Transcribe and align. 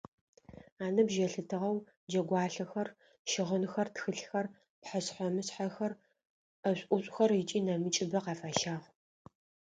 Аныбжь 0.85 1.17
елъытыгъэу 1.25 1.77
джэгуалъэхэр, 2.11 2.89
щыгъынхэр, 3.29 3.87
тхылъхэр, 3.93 4.45
пхъэшъхьэ-мышъхьэхэр, 4.81 5.93
ӏэшӏу-ӏушӏухэр 6.61 7.31
ыкӏи 7.41 7.59
нэмыкӏыбэ 7.65 8.19
къафащагъ. 8.25 8.85